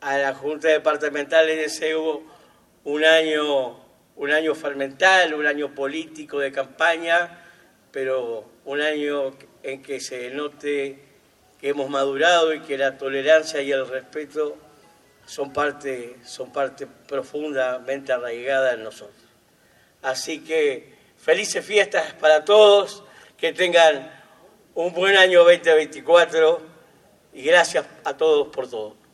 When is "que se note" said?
9.82-10.98